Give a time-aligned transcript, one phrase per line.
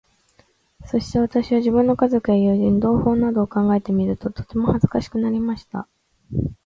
[0.87, 5.87] そして私は、自分の家族や友人、同胞などを考えてみると、とてもひどく恥かしくなりました。